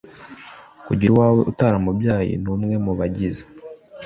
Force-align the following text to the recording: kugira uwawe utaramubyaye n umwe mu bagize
kugira 0.85 1.11
uwawe 1.13 1.41
utaramubyaye 1.51 2.33
n 2.43 2.45
umwe 2.55 2.75
mu 2.85 2.93
bagize 2.99 3.43